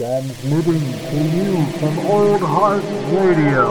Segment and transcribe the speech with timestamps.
[0.00, 3.68] Transmitting to you from Old Heart Radio.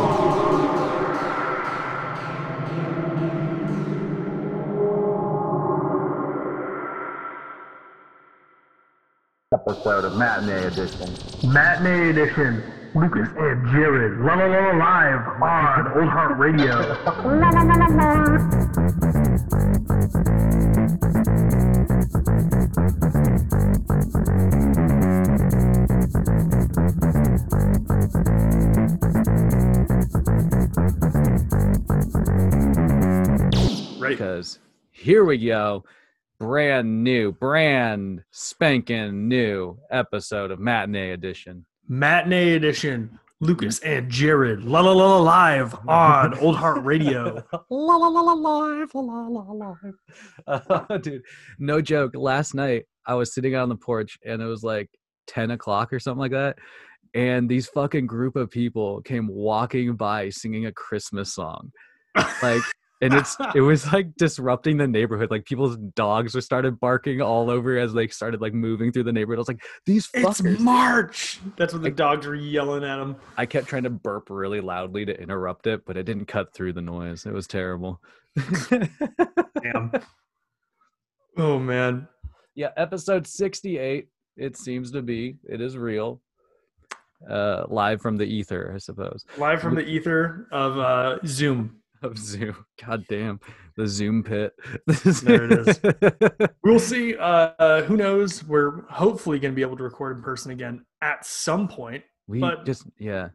[9.51, 11.09] Episode of Matinee Edition.
[11.51, 12.61] Matinee edition.
[12.93, 14.19] Lucas and Jared.
[14.19, 16.75] La la la la live on Old Heart Radio.
[34.09, 34.17] Right.
[34.17, 34.59] because
[34.91, 35.83] here we go
[36.39, 43.19] brand new brand spanking new episode of matinee edition Matinee edition.
[43.41, 44.63] Lucas and Jared.
[44.63, 47.43] La la la la live on Old Heart Radio.
[47.69, 49.95] la la la la live la la la live
[50.47, 51.23] uh, dude
[51.57, 54.89] no joke last night i was sitting out on the porch and it was like
[55.27, 56.57] 10 o'clock or something like that
[57.13, 61.71] and these fucking group of people came walking by singing a christmas song
[62.43, 62.61] like
[63.01, 67.49] and it's it was like disrupting the neighborhood like people's dogs were started barking all
[67.49, 70.45] over as they started like moving through the neighborhood i was like these fuckers.
[70.53, 71.39] It's March.
[71.57, 73.15] That's what the dogs are yelling at him.
[73.37, 76.73] i kept trying to burp really loudly to interrupt it but it didn't cut through
[76.73, 78.01] the noise it was terrible
[78.69, 79.91] Damn.
[81.37, 82.07] Oh man.
[82.55, 86.21] yeah episode 68 it seems to be it is real
[87.29, 91.78] uh live from the ether i suppose Live from the ether of uh, Zoom.
[92.01, 92.55] Of zoom
[92.85, 93.39] god damn
[93.75, 94.53] the zoom pit
[95.23, 95.79] There it is.
[96.63, 97.15] We'll see.
[97.17, 98.43] Uh, uh, who knows?
[98.43, 102.03] We're hopefully going to be able to record in person again at some point.
[102.27, 103.29] we But- just yeah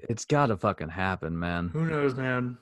[0.00, 2.58] it's gotta fucking happen man Who knows, man?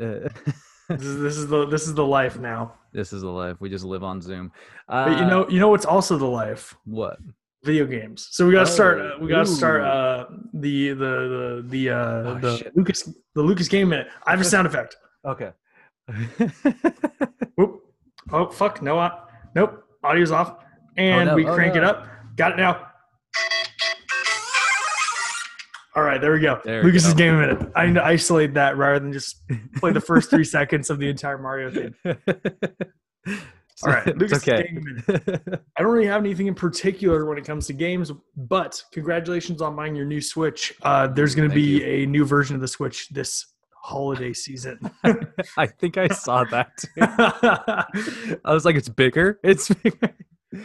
[0.00, 0.28] Uh,
[0.88, 2.74] This is, this is the this is the life now.
[2.92, 4.52] this is the life we just live on zoom
[4.86, 6.74] But you Uh, know, you know what's also the life?
[6.84, 7.18] what
[7.64, 8.28] Video games.
[8.30, 8.98] So we got to start.
[8.98, 12.76] Oh, Uh, we got to start uh, the the the the uh, Oh, the shit.
[12.76, 14.08] Lucas the Lucas game minute.
[14.26, 14.96] I have a sound effect.
[15.24, 15.50] okay
[17.56, 17.80] Whoop.
[18.32, 18.82] Oh fuck!
[18.82, 19.20] No, uh,
[19.54, 19.82] nope.
[20.04, 20.56] Audio's off,
[20.98, 21.34] and no.
[21.36, 22.06] we Oh, crank it up.
[22.36, 22.86] Got it now.
[25.96, 26.60] All right, there we go.
[26.64, 27.18] There Lucas's go.
[27.18, 27.70] game minute.
[27.76, 29.40] I need to isolate that rather than just
[29.76, 31.94] play the first three seconds of the entire Mario thing.
[33.86, 34.78] All right, it's Lucas's okay.
[35.76, 39.76] I don't really have anything in particular when it comes to games, but congratulations on
[39.76, 40.72] buying your new Switch.
[40.82, 43.46] Uh, there's going to be a new version of the Switch this
[43.82, 44.78] holiday season.
[45.58, 46.88] I think I saw that too.
[48.44, 49.38] I was like, it's bigger.
[49.42, 50.14] It's bigger.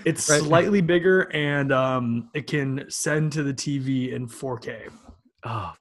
[0.06, 0.42] it's Right.
[0.42, 4.90] slightly bigger and um, it can send to the TV in 4K.
[5.46, 5.74] Oh,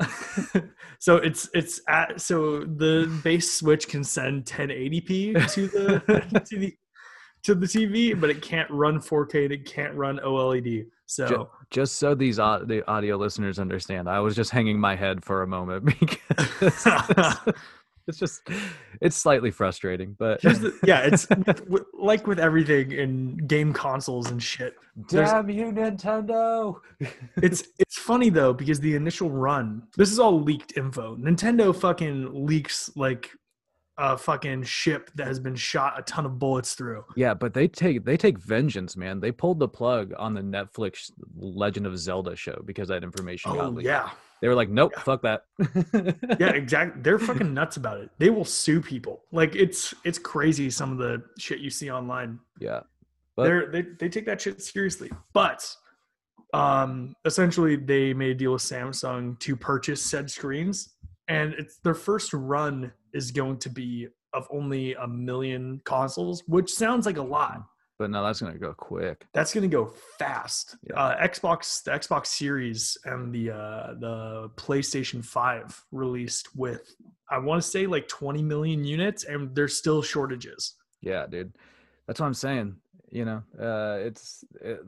[0.98, 6.74] so it's it's at so the base Switch can send 1080p to the to the
[7.44, 10.86] to the TV, but it can't run 4K and it can't run OLED.
[11.06, 15.24] So just so these au- the audio listeners understand, I was just hanging my head
[15.24, 17.38] for a moment because
[18.06, 18.42] it's just
[19.00, 20.14] it's slightly frustrating.
[20.18, 21.28] But Here's the, yeah, it's
[21.68, 24.74] with, like with everything in game consoles and shit.
[25.08, 26.80] damn you, Nintendo!
[27.42, 31.16] It's it's funny though because the initial run, this is all leaked info.
[31.16, 33.30] Nintendo fucking leaks like
[33.98, 37.04] a fucking ship that has been shot a ton of bullets through.
[37.14, 39.20] Yeah, but they take they take vengeance, man.
[39.20, 43.64] They pulled the plug on the Netflix Legend of Zelda show because that information got
[43.66, 43.86] Oh leaked.
[43.86, 44.10] yeah,
[44.42, 45.02] They were like, nope, Yeah.
[45.04, 45.44] fuck that.
[46.40, 47.00] yeah, exactly.
[47.00, 48.10] They're fucking nuts about it.
[48.18, 49.22] They will sue people.
[49.30, 52.40] Like it's it's crazy some of the shit you see online.
[52.58, 52.80] yeah.
[53.36, 55.10] But They're they they take that shit seriously.
[55.32, 55.74] But
[56.52, 60.90] um essentially they made a deal with Samsung to purchase said screens
[61.28, 66.72] and it's their first run is going to be of only a million consoles, which
[66.72, 67.62] sounds like a lot.
[67.98, 69.26] But no, that's gonna go quick.
[69.32, 70.76] That's going to go fast.
[70.88, 70.96] Yeah.
[70.96, 76.94] Uh, Xbox, the Xbox Series, and the uh, the PlayStation Five released with,
[77.30, 80.74] I want to say like 20 million units, and there's still shortages.
[81.00, 81.52] Yeah, dude.
[82.06, 82.76] That's what I'm saying.
[83.10, 84.42] You know, uh, it's.
[84.62, 84.80] It,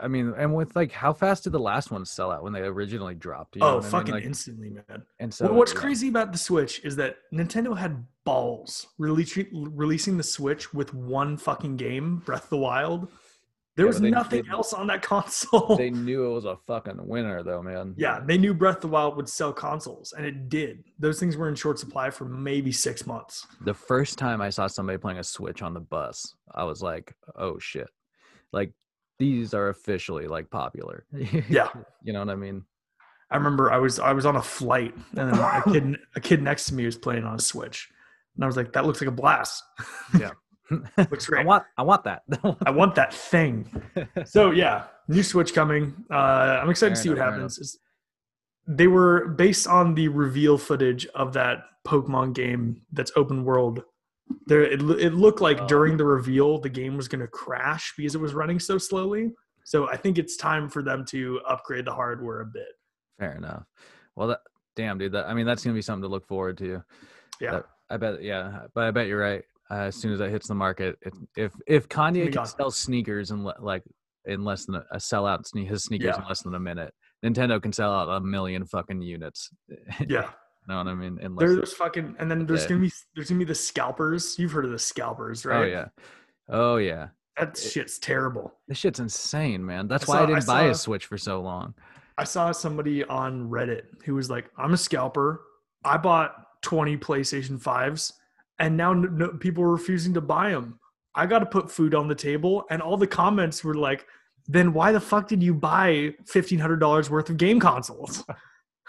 [0.00, 2.60] I mean, and with like, how fast did the last one sell out when they
[2.60, 3.56] originally dropped?
[3.56, 3.90] You know oh, what I mean?
[3.90, 5.02] fucking Like, instantly, man.
[5.18, 5.80] and so What's yeah.
[5.80, 11.38] crazy about the Switch is that Nintendo had balls releasing releasing the Switch with one
[11.38, 13.08] fucking game, Breath of the Wild.
[13.76, 15.76] There Yeah, was nothing else on that console.
[15.76, 17.94] They knew it was a fucking winner, though, man.
[17.98, 20.84] yeah, they knew Breath of the Wild would sell consoles, and it did.
[20.98, 23.46] Those things were in short supply for maybe six months.
[23.64, 27.14] The first time I saw somebody playing a Switch on the bus, I was like,
[27.36, 27.88] "Oh shit!"
[28.52, 28.72] Like
[29.18, 31.04] these are officially like popular.
[31.48, 31.68] Yeah.
[32.02, 32.64] you know what I mean.
[33.30, 36.40] I remember I was I was on a flight, and then a kid a kid
[36.42, 37.90] next to me was playing on a Switch,
[38.36, 39.62] and I was like, "That looks like a blast."
[40.18, 40.30] Yeah.
[41.10, 41.42] Looks great.
[41.42, 42.22] I want I want that.
[42.66, 43.70] I want that thing.
[44.24, 45.94] So yeah, new Switch coming.
[46.10, 46.14] Uh,
[46.60, 47.58] I'm excited to see what enough, fair happens.
[47.58, 47.76] It's-
[48.66, 53.82] They were based on the reveal footage of that Pokemon game that's open world.
[54.46, 55.66] There, it, it looked like Oh.
[55.68, 59.30] during the reveal the game was going to crash because it was running so slowly.
[59.64, 62.72] So I think it's time for them to upgrade the hardware a bit.
[63.20, 63.62] Fair enough.
[64.16, 64.40] Well, that,
[64.74, 65.12] damn, dude.
[65.12, 66.82] That I mean, that's gonna be something to look forward to.
[67.40, 68.22] Yeah, That- I bet.
[68.22, 69.42] Yeah, but I bet you're right.
[69.70, 73.30] Uh, as soon as that hits the market, if if, if Kanye can sell sneakers
[73.30, 73.82] in le- like
[74.24, 76.22] in less than a, a sell out sne- his sneakers Yeah.
[76.22, 76.92] in less than a minute,
[77.24, 79.50] Nintendo can sell out a million fucking units.
[80.08, 80.30] yeah.
[80.68, 81.18] know what I mean?
[81.20, 82.68] In less There's fucking, and then there's Yeah.
[82.70, 84.38] gonna be there's gonna be the scalpers.
[84.38, 85.62] You've heard of the scalpers, right?
[85.62, 85.86] Oh yeah.
[86.48, 87.08] Oh yeah.
[87.38, 88.52] that shit's terrible.
[88.68, 89.88] This shit's insane, man.
[89.88, 91.74] That's I why saw- I I didn't buy a Switch for so long.
[92.18, 95.42] I saw somebody on Reddit who was like, "I'm a scalper.
[95.84, 98.12] I bought 20 PlayStation 5s,
[98.58, 100.78] and now no, no, people are refusing to buy them.
[101.14, 104.06] I got to put food on the table." And all the comments were like,
[104.46, 108.24] "Then why the fuck did you buy $1,500 worth of game consoles?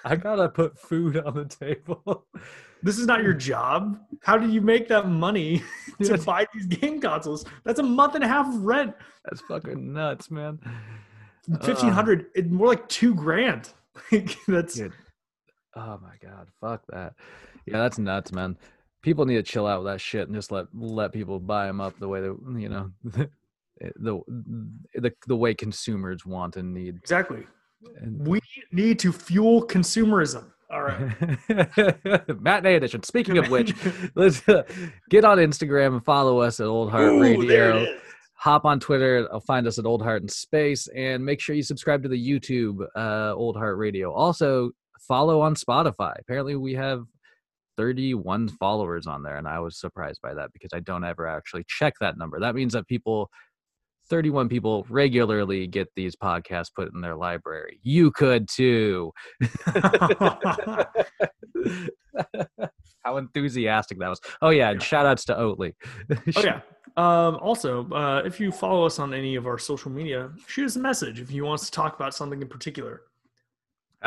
[0.05, 2.27] I gotta put food on the table.
[2.83, 3.99] This is not your job.
[4.21, 5.63] How do you make that money
[6.03, 7.43] to buy these game consoles?
[7.63, 8.93] That's a month and a half of rent.
[9.25, 10.59] That's fucking nuts, man.
[10.63, 11.57] Uh.
[11.57, 13.69] 1500 it more like two grand.
[14.47, 14.93] That's Dude.
[15.75, 17.15] Oh my god, fuck that.
[17.67, 18.57] Yeah, that's nuts, man.
[19.01, 21.79] People need to chill out with that shit and just let let people buy them
[21.81, 24.21] up the way that you know the
[24.95, 26.95] the the way consumers want and need.
[26.95, 27.45] exactly.
[28.01, 28.39] And- We
[28.71, 30.45] need to fuel consumerism.
[30.69, 31.15] All right.
[32.41, 33.01] Matinee edition.
[33.03, 33.73] Speaking of which,
[34.15, 34.63] let's uh,
[35.09, 37.75] get on Instagram and follow us at Old Heart Ooh, there Radio.
[37.77, 38.01] it is.
[38.33, 39.29] hop on Twitter.
[39.31, 42.17] I'll find us at Old Heart in Space, and make sure you subscribe to the
[42.21, 44.11] YouTube uh, Old Heart Radio.
[44.11, 46.15] Also, follow on Spotify.
[46.19, 47.05] Apparently, we have
[47.77, 51.63] 31 followers on there, and I was surprised by that because I don't ever actually
[51.67, 52.39] check that number.
[52.39, 53.29] That means that people.
[54.09, 57.81] 31 people regularly get these podcasts put in their library.
[57.83, 59.11] You could too.
[63.03, 64.21] How enthusiastic that was.
[64.41, 64.69] Oh, yeah.
[64.69, 64.85] And Yeah.
[64.85, 65.73] shout outs to Oatly.
[66.37, 66.61] oh yeah.
[66.95, 70.77] Um, also, uh, if you follow us on any of our social media, shoot us
[70.77, 73.01] a message if you want us to talk about something in particular.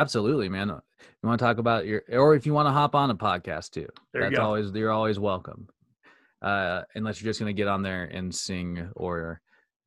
[0.01, 0.69] Absolutely, man.
[0.69, 3.71] You want to talk about your, or if you want to hop on a podcast
[3.71, 4.45] too, There you that's go.
[4.47, 5.69] always you're always welcome.
[6.41, 9.43] Uh, unless you're just gonna get on there and sing or,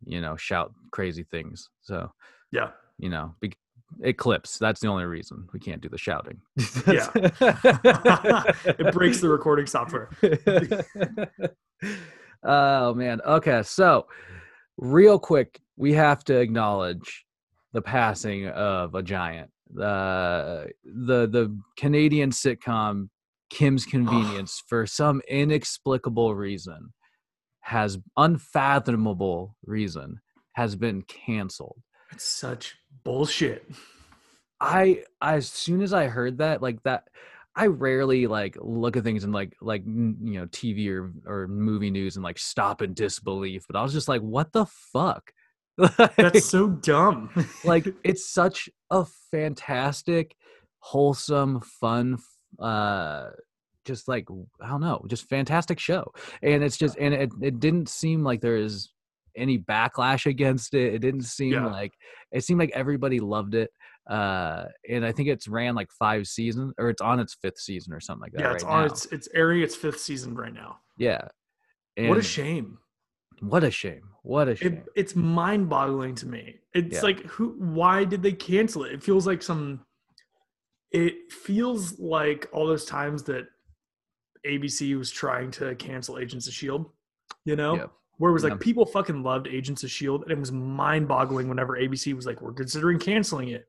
[0.05, 1.67] you know, shout crazy things.
[1.81, 2.11] So
[2.51, 2.69] Yeah.
[2.99, 3.53] you know, be,
[4.03, 4.59] it clips.
[4.59, 6.39] That's the only reason we can't do the shouting.
[6.87, 7.09] Yeah.
[8.65, 10.09] it breaks the recording software.
[12.43, 13.19] oh man.
[13.25, 14.05] Okay, so
[14.77, 17.25] real quick, we have to acknowledge
[17.73, 19.49] the passing of a giant.
[19.71, 23.09] Uh, the the Canadian sitcom
[23.53, 26.91] Kim's Convenience, for some inexplicable reason,
[27.61, 30.19] has unfathomable reason,
[30.53, 31.77] has been canceled.
[32.11, 33.69] It's such bullshit.
[34.59, 37.07] I as soon as I heard that, like that,
[37.55, 41.91] I rarely like look at things and like like you know TV or or movie
[41.91, 43.65] news and like stop in disbelief.
[43.67, 45.31] But I was just like, what the fuck?
[45.97, 47.29] Like- That's so dumb.
[47.63, 50.35] like it's such a fantastic,
[50.79, 52.17] wholesome, fun,
[52.59, 53.29] uh,
[53.85, 54.27] just like
[54.61, 56.11] I don't know, just fantastic show.
[56.41, 58.91] And it's just and it it didn't seem like there is
[59.35, 60.93] any backlash against it.
[60.93, 61.65] It didn't seem Yeah.
[61.65, 61.91] like
[62.31, 63.71] it seemed like everybody loved it.
[64.09, 67.93] Uh, and I think it's ran like five seasons, or it's on its fifth season
[67.93, 68.41] or something like that.
[68.41, 68.85] yeah, right it's on now.
[68.85, 70.77] its it's airing its fifth season right now.
[70.97, 71.27] yeah.
[71.97, 72.77] what a shame.
[73.41, 74.03] What a shame!
[74.23, 74.73] What a shame!
[74.73, 76.59] It, it's mind-boggling to me.
[76.73, 77.01] It's Yeah.
[77.01, 78.93] like who why did they cancel it?
[78.93, 79.85] It feels like some
[80.91, 83.45] it feels like all those times that
[84.45, 86.89] ABC was trying to cancel Agents of Shield,
[87.45, 87.75] you know?
[87.75, 87.91] Yep.
[88.17, 88.57] Where it was like Yeah.
[88.61, 92.53] people fucking loved Agents of Shield and it was mind-boggling whenever ABC was like we're
[92.53, 93.67] considering canceling it.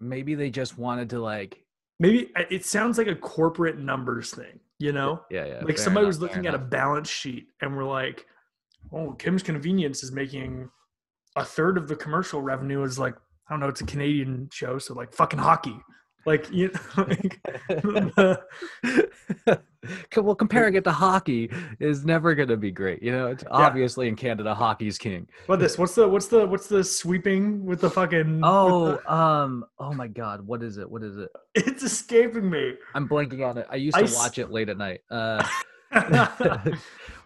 [0.00, 1.62] Maybe they just wanted to like,
[2.00, 5.22] Maybe it sounds like a corporate numbers thing, you know?
[5.30, 5.60] yeah, yeah.
[5.64, 8.26] like somebody enough, was looking at a balance sheet and we're like,
[8.92, 10.70] oh, Kim's Convenience is making
[11.36, 13.14] a third of the commercial revenue is like,
[13.48, 15.76] I don't know, it's a Canadian show, so like fucking hockey.
[16.26, 18.40] Like you know, like, the-
[20.16, 23.02] well, comparing it to hockey is never going to be great.
[23.02, 25.26] You know, it's obviously in Canada, hockey's king.
[25.46, 25.78] what this?
[25.78, 28.40] What's the what's the what's the sweeping with the fucking?
[28.42, 30.90] Oh, um, oh my God, what is it?
[30.90, 31.30] What is it?
[31.54, 32.74] it's escaping me.
[32.94, 33.66] I'm blanking on it.
[33.70, 35.00] I used to Ice- watch it late at night.
[35.10, 35.42] Uh,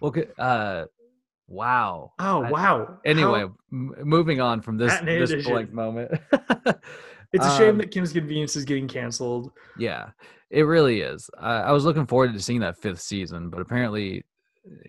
[0.00, 0.85] well, uh,
[1.52, 2.12] wow.
[2.18, 2.99] oh I- wow.
[3.04, 6.12] Anyway, How- m- moving on from this this blank moment.
[7.32, 9.52] it's a shame um, that Kim's Convenience is getting canceled.
[9.78, 10.11] Yeah,
[10.50, 11.28] it really is.
[11.38, 14.25] I, I was looking forward to seeing that fifth season, but apparently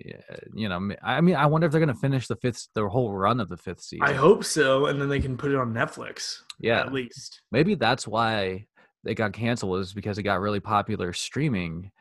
[0.06, 0.18] yeah,
[0.54, 3.40] you know, I mean, I wonder if they're gonna finish the fifth, the whole run
[3.40, 4.06] of the fifth season.
[4.06, 6.38] I hope so, and then they can put it on Netflix.
[6.60, 7.42] yeah, at least.
[7.52, 8.68] maybe that's why
[9.04, 11.92] they got canceled is because it got really popular streaming,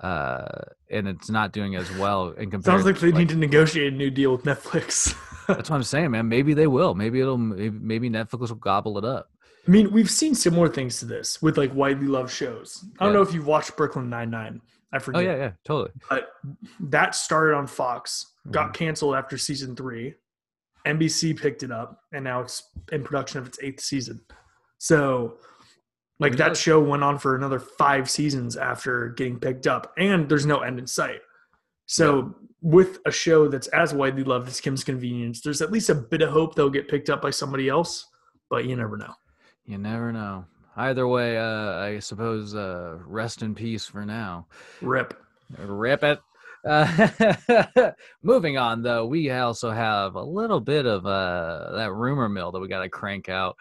[0.00, 0.46] uh,
[0.90, 2.84] and it's not doing as well in comparison.
[2.84, 5.14] Sounds like they need to negotiate a new deal with Netflix.
[5.46, 6.28] That's what I'm saying, man.
[6.28, 6.94] Maybe they will.
[6.94, 7.38] Maybe it'll.
[7.38, 9.28] Maybe, maybe Netflix will gobble it up.
[9.66, 12.84] I mean, we've seen similar things to this with like widely loved shows.
[12.98, 13.18] I don't Yeah.
[13.18, 14.60] know if you've watched Brooklyn Nine Nine.
[14.92, 15.20] I forget.
[15.22, 15.90] Oh yeah, yeah, totally.
[16.10, 16.28] But
[16.80, 18.72] that started on Fox, got Mm-hmm.
[18.72, 20.14] canceled after season three.
[20.86, 24.20] NBC picked it up, and now it's in production of its eighth season.
[24.78, 25.38] So,
[26.20, 30.46] like that show went on for another five seasons after getting picked up, and there's
[30.46, 31.20] no end in sight.
[31.86, 35.94] So, with a show that's as widely loved as Kim's Convenience, there's at least a
[35.94, 38.06] bit of hope they'll get picked up by somebody else,
[38.48, 39.12] but you never know.
[39.66, 40.46] You never know.
[40.76, 44.46] Either way, uh, I suppose uh, rest in peace for now.
[44.80, 45.14] Rip.
[45.58, 46.20] Rip it.
[46.66, 47.92] Uh,
[48.22, 52.60] moving on, though, we also have a little bit of uh, that rumor mill that
[52.60, 53.56] we got to crank out.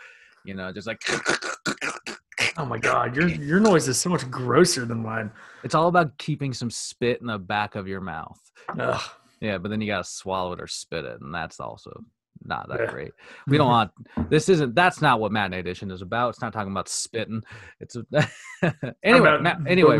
[0.45, 1.01] You know, just like
[2.57, 5.31] Oh my god, your your noise is so much grosser than mine.
[5.63, 8.39] it's all about keeping some spit in the back of your mouth.
[8.79, 9.01] Ugh.
[9.41, 12.03] Yeah, but then you gotta swallow it or spit it, and that's also
[12.45, 12.91] not that Yeah.
[12.91, 13.11] great.
[13.47, 13.91] We don't want
[14.29, 14.49] this.
[14.49, 16.29] Isn't that's not what Matinee Edition is about?
[16.29, 17.41] It's not talking about spitting.
[17.79, 17.95] It's
[19.03, 19.19] anyway.
[19.19, 19.99] About Ma- anyway,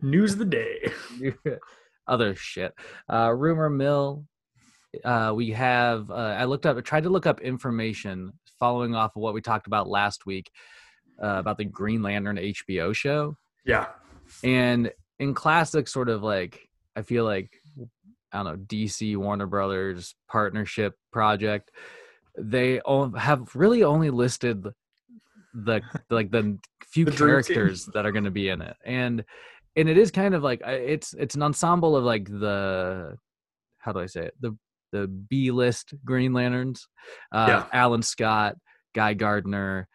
[0.00, 0.92] news of the day.
[2.06, 2.74] other shit.
[3.12, 4.24] Uh, rumor mill.
[5.04, 6.10] Uh, we have.
[6.10, 6.76] Uh, I looked up.
[6.76, 10.50] I tried to look up information following off of what we talked about last week
[11.22, 13.36] uh, about the Green Lantern HBO show.
[13.64, 13.86] Yeah.
[14.44, 17.50] And in classic sort of like, I feel like
[18.32, 21.70] I don't know DC Warner Brothers partnership project.
[22.36, 22.80] They
[23.16, 24.66] have really only listed
[25.54, 29.24] the like the few The characters that are going to be in it, and
[29.76, 33.16] and it is kind of like it's it's an ensemble of like the
[33.78, 34.56] how do I say it the
[34.92, 36.86] the B list Green Lanterns,
[37.32, 37.66] uh, Yeah.
[37.72, 38.56] Alan Scott,
[38.94, 39.86] Guy Gardner,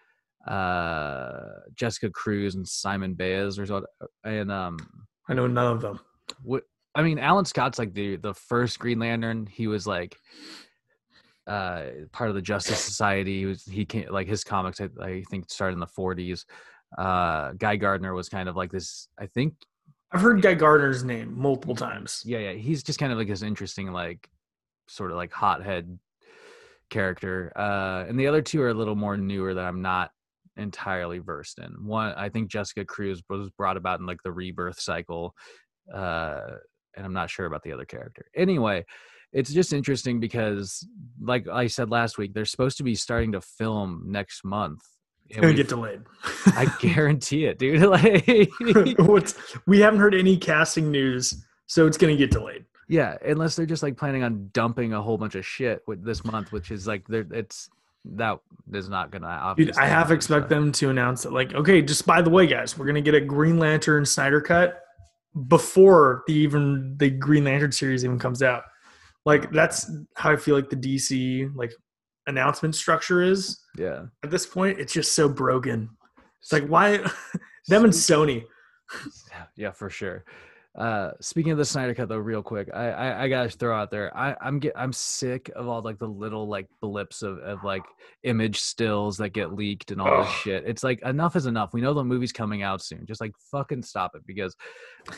[0.48, 1.40] uh,
[1.76, 3.86] Jessica Cruz, and Simon Baez or so,
[4.24, 4.78] and um
[5.28, 6.00] I know none of them.
[6.42, 6.64] what
[6.96, 9.48] I mean, Alan Scott's like the the first Green Lantern.
[9.48, 10.18] He was like
[11.48, 13.40] uh part of the Justice Society.
[13.40, 16.46] He was he came like his comics I, I think started in the 40s.
[16.98, 19.56] Uh Guy Gardner was kind of like this I think
[20.12, 22.22] I've heard Guy Gardner's name multiple times.
[22.24, 24.30] yeah, yeah, he's just kind of like this interesting like
[24.88, 25.98] sort of like hothead
[26.90, 27.52] character.
[27.56, 30.12] Uh and the other two are a little more newer that I'm not
[30.58, 31.86] entirely versed in.
[31.86, 35.34] One I think Jessica Cruz was brought about in like the rebirth cycle.
[35.94, 36.42] Uh
[36.96, 38.26] and I'm not sure about the other character.
[38.36, 38.86] Anyway,
[39.32, 40.88] it's just interesting because
[41.22, 44.82] like I said last week, they're supposed to be starting to film next month.
[45.28, 46.02] It's And gonna get delayed.
[46.46, 47.82] I guarantee it, dude.
[47.84, 52.66] Like What's, we haven't heard any casting news, so it's gonna get delayed.
[52.88, 56.24] Yeah, unless they're just like planning on dumping a whole bunch of shit with this
[56.24, 57.70] month, which is like it's
[58.06, 58.40] that
[58.74, 59.74] is not gonna obviously.
[59.74, 62.78] Dude, I half expect them to announce that, like, okay, just by the way, guys,
[62.78, 64.82] we're gonna get a Green Lantern Snyder cut
[65.48, 68.64] before the even the Green Lantern series even comes out.
[69.26, 71.74] Like, that's how I feel like the DC like
[72.28, 74.80] announcement structure is Yeah, at this point.
[74.80, 75.90] It's just so broken.
[76.42, 76.98] It's like why
[77.68, 78.44] them and Sony.
[79.56, 80.26] yeah, for sure.
[80.75, 83.92] Uh, speaking of the Snyder Cut, though, real quick, I I, I gotta throw out
[83.92, 87.63] there, I I'm get I'm sick of all like the little like blips of of
[87.63, 87.84] like
[88.24, 90.63] image stills that get leaked and all this shit.
[90.65, 91.74] It's like enough is enough.
[91.74, 93.06] We know the movie's coming out soon.
[93.06, 94.56] Just like fucking stop it because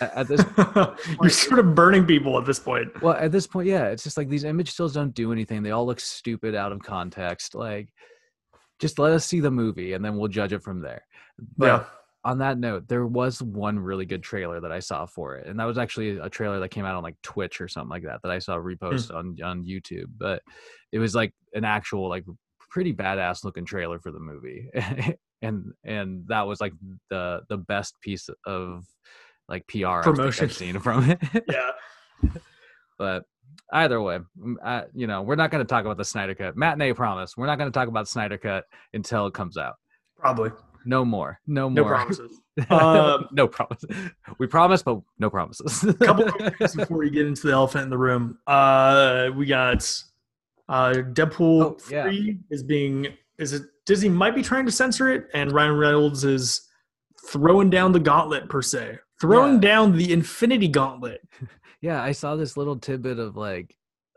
[0.01, 3.01] at this point, You're sort of burning people at this point.
[3.01, 5.63] Well, at this point, yeah, it's just like these image stills don't do anything.
[5.63, 7.55] They all look stupid out of context.
[7.55, 7.87] Like,
[8.79, 11.05] just let us see the movie and then we'll judge it from there.
[11.57, 11.83] But Yeah.
[12.25, 15.59] On that note, there was one really good trailer that I saw for it, and
[15.59, 18.21] that was actually a trailer that came out on like Twitch or something like that
[18.23, 20.07] that I saw repost on on YouTube.
[20.17, 20.41] But
[20.91, 22.25] it was like an actual like
[22.71, 24.67] pretty badass looking trailer for the movie,
[25.43, 26.73] and and that was like
[27.11, 28.85] the the best piece of
[29.47, 30.45] like PR Promotion.
[30.45, 31.19] I've seen from it.
[31.47, 31.71] Yeah.
[32.97, 33.23] But
[33.73, 36.55] either way, mm, uh, you know, we're not going to talk about the Snyder Cut.
[36.55, 37.35] Matinee promise.
[37.35, 38.63] We're not going to talk about Snyder Cut
[38.93, 39.73] until it comes out.
[40.17, 40.51] Probably.
[40.85, 41.39] No more.
[41.47, 41.83] No more.
[41.83, 42.39] No promises.
[42.69, 43.89] Um, no promises.
[44.37, 45.83] We promise, but no promises.
[45.83, 48.37] A couple things before we get into the elephant in the room.
[48.47, 49.83] Uh, we got
[50.69, 52.03] uh, Deadpool Oh, yeah.
[52.03, 56.23] three is being is it Disney might be trying to censor it, and Ryan Reynolds
[56.23, 56.69] is
[57.27, 59.59] throwing down the gauntlet per se, throwing Yeah.
[59.59, 61.21] down the Infinity Gauntlet.
[61.81, 63.75] yeah, I saw this little tidbit of like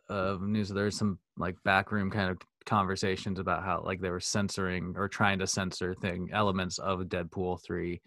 [0.08, 0.68] of news.
[0.68, 5.38] There's some like backroom kind of conversations about how like they were censoring or trying
[5.40, 8.00] to censor thing elements of Deadpool three.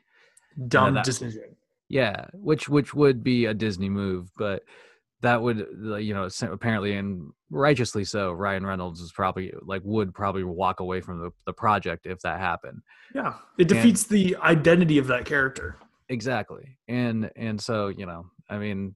[0.68, 1.56] Dumb that- decision.
[1.90, 4.64] Yeah, which which would be a Disney move, but
[5.22, 10.14] that would uh, you know apparently and righteously so ryan reynolds is probably like would
[10.16, 12.82] probably walk away from the, the project if that happened
[13.14, 15.78] Yeah, it defeats the identity of that character.
[16.10, 18.96] exactly and and so you know i mean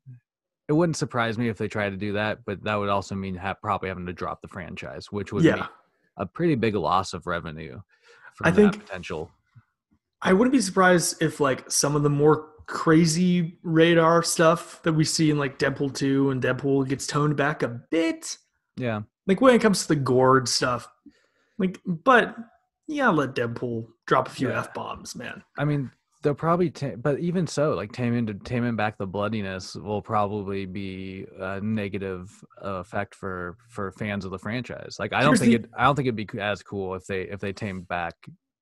[0.67, 3.35] it wouldn't surprise me if they tried to do that but that would also mean
[3.35, 5.55] ha- probably having to drop the franchise which would Yeah.
[5.55, 5.61] be
[6.17, 7.79] a pretty big loss of revenue
[8.35, 9.31] from I that think- potential
[10.21, 15.03] I wouldn't be surprised if like some of the more crazy radar stuff that we
[15.03, 18.37] see in like Deadpool 2 and Deadpool gets toned back a bit.
[18.75, 20.87] yeah Like when it comes to the gourd stuff.
[21.59, 22.35] Like but
[22.87, 24.59] yeah, let Deadpool drop a few Yeah.
[24.59, 25.43] F bombs, man.
[25.57, 25.91] I mean,
[26.25, 31.25] they'll probably, ta- but even so, like taming taming back the bloodiness will probably be
[31.39, 32.29] a negative
[32.63, 34.97] uh, effect for for fans of the franchise.
[34.99, 35.73] Like, I don't Here's think the- it.
[35.77, 38.15] I don't think it'd be as cool if they if they tamed back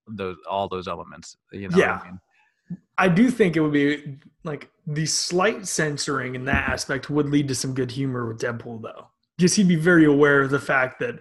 [0.07, 1.37] those all those elements.
[1.53, 1.77] You know?
[1.77, 2.01] what I Yeah.
[2.03, 2.19] mean?
[2.97, 7.47] I do think it would be like the slight censoring in that aspect would lead
[7.47, 10.99] to some good humor with Deadpool, though, because he'd be very aware of the fact
[10.99, 11.19] that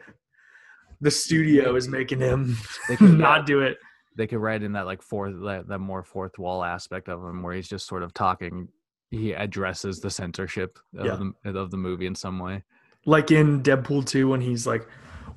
[1.01, 2.57] the studio is making him
[2.89, 3.79] They could not do it.
[4.17, 7.43] They could write in that like fourth that, that more fourth wall aspect of him
[7.43, 8.69] where he's just sort of talking.
[9.11, 11.19] He addresses the censorship of Yeah.
[11.45, 12.63] the of the movie in some way.
[13.05, 14.87] Like in Deadpool 2, when he's like,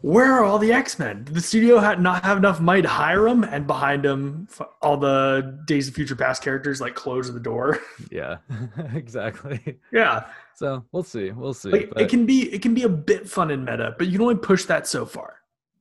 [0.02, 1.24] Where are all the X Men?
[1.24, 3.44] Did the studio had not have enough money to hire them?
[3.44, 4.48] And behind him,
[4.82, 7.80] all the Days of Future Past characters like close the door.
[8.12, 8.38] Yeah,
[8.94, 9.80] exactly.
[9.92, 11.32] yeah, So we'll see.
[11.32, 11.70] We'll see.
[11.70, 14.14] like, but- it can be it can be a bit fun and meta, but you
[14.14, 15.38] can only push that so far.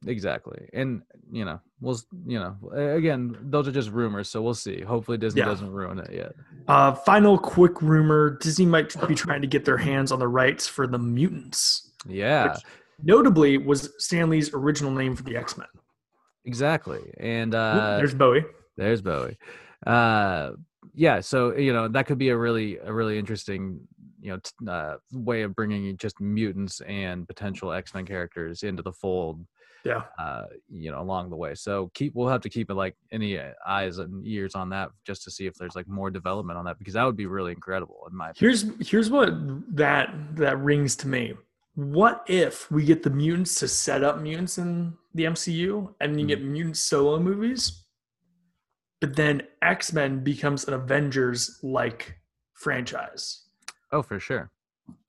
[0.07, 2.57] Exactly and you know we'll you know
[2.97, 5.47] again those are just rumors so we'll see hopefully disney Yeah.
[5.47, 6.33] doesn't ruin it yet
[6.69, 10.67] Uh, final quick rumor: Disney might be trying to get their hands on the rights
[10.67, 11.93] for the mutants.
[12.07, 12.57] yeah
[13.03, 15.67] Notably, was Stan Lee's original name for the X Men.
[16.45, 18.45] exactly and uh There's Bowie.
[18.77, 19.37] there's bowie
[19.87, 20.51] uh
[20.95, 23.81] yeah so you know that could be a really a really interesting
[24.21, 24.31] you
[24.65, 29.45] know uh, way of bringing just mutants and potential x-men characters into the fold
[29.85, 32.97] Yeah, uh you know along the way so keep we'll have to keep it like
[33.13, 36.59] any uh, eyes and ears on that just to see if there's like more development
[36.59, 39.31] on that because that would be really incredible in my opinion here's here's what
[39.77, 41.35] that that rings to me.
[41.75, 46.27] What if we get the mutants to set up mutants in the MCU, and you
[46.27, 47.85] get mutant solo movies,
[49.01, 52.17] but then X Men becomes an Avengers like
[52.55, 53.43] franchise.
[53.93, 54.51] oh for sure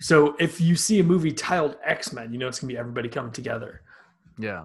[0.01, 3.09] So if you see a movie titled X Men, you know it's gonna be everybody
[3.09, 3.81] coming together.
[4.37, 4.63] Yeah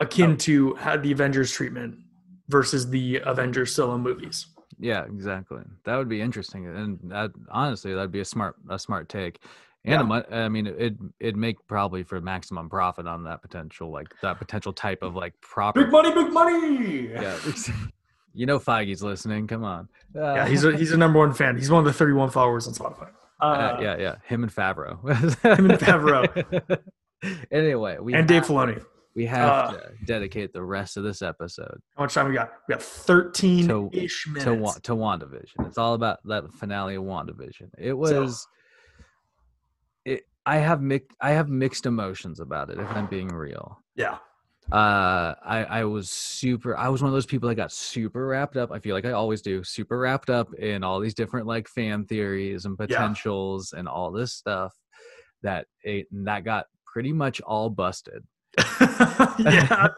[0.00, 1.96] akin to how the Avengers treatment
[2.48, 4.46] versus the Avengers solo movies.
[4.80, 5.62] Yeah, exactly.
[5.84, 9.38] That would be interesting, and that, honestly, that'd be a smart a smart take.
[9.84, 10.22] And Yeah.
[10.30, 14.38] a I mean, it it'd make probably for maximum profit on that potential, like that
[14.38, 15.84] potential type of like proper.
[15.84, 17.08] Big money, big money.
[17.12, 17.74] Yeah, Yeah,
[18.34, 19.46] you know, Feige's listening.
[19.46, 19.88] Come on.
[20.18, 21.56] Uh, he's a he's a number one fan.
[21.56, 23.10] He's one of the 31 followers on Spotify.
[23.40, 24.14] Uh, uh, yeah, yeah.
[24.24, 24.98] Him and Favreau.
[25.58, 26.78] Him and Favreau.
[27.52, 28.84] anyway, we and Dave Filoni.
[29.14, 32.52] We have uh, to dedicate the rest of this episode How much time we got?
[32.68, 34.44] We got 13 To- ish minutes.
[34.44, 35.66] to Wa- to WandaVision.
[35.66, 37.70] It's all about that finale of WandaVision.
[37.78, 38.46] It was
[40.04, 43.78] it I have mixed I have mixed emotions about it if I'm being real.
[43.96, 44.18] yeah,
[44.70, 48.56] Uh I I was super I was one of those people that got super wrapped
[48.56, 48.72] up.
[48.72, 52.04] I feel like I always do, super wrapped up in all these different like fan
[52.06, 54.74] theories and potentials and all this stuff
[55.42, 58.24] that it that got pretty much all busted.
[59.38, 59.88] Yeah.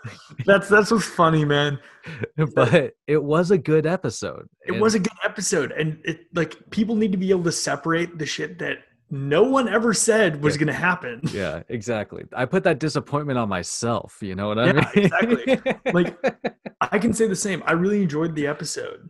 [0.46, 1.78] That's that's what's funny, man.
[2.54, 4.48] but it was a good episode.
[4.66, 8.18] It was a good episode, and it like people need to be able to separate
[8.18, 8.78] the shit that
[9.10, 10.58] no one ever said was Yeah.
[10.60, 11.20] going to happen.
[11.32, 12.24] Yeah, exactly.
[12.34, 14.18] I put that disappointment on myself.
[14.20, 15.04] You know what I Yeah, mean?
[15.04, 15.92] exactly.
[15.92, 17.62] Like- I can say the same.
[17.66, 19.08] I really enjoyed the episode.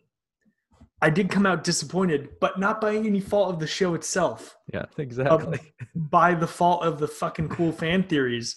[1.03, 4.87] I did come out disappointed, but not by any fault of the show itself, yeah,
[4.97, 5.59] exactly.
[5.95, 8.57] by the fault of the fucking cool fan theories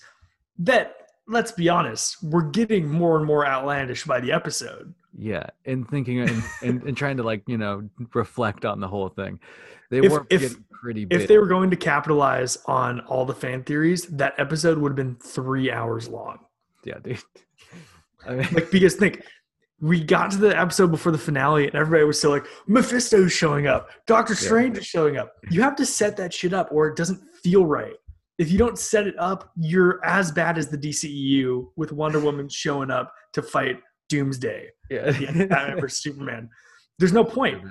[0.59, 0.95] that,
[1.27, 4.93] let's be honest, we're getting more and more outlandish by the episode.
[5.17, 9.09] yeah, and thinking and, and, and trying to like you know reflect on the whole
[9.09, 9.39] thing.
[9.89, 11.21] They If- were if- getting pretty big.
[11.21, 14.95] If they were going to capitalize on all the fan theories, that episode would have
[14.95, 16.39] been three hours long.
[16.83, 17.19] yeah, dude.
[18.27, 19.23] I mean, Like, because think,
[19.79, 23.67] we got to the episode before the finale, and everybody was still like, Mephisto's showing
[23.67, 24.39] up, Doctor Yeah.
[24.39, 25.33] Strange is showing up.
[25.49, 27.93] You have to set that shit up, or it doesn't feel right.
[28.37, 32.47] If you don't set it up, you're as bad as the DCEU with Wonder Woman
[32.49, 36.49] showing up to fight Doomsday, yeah, the Batman versus Superman.
[36.99, 37.63] There's no point.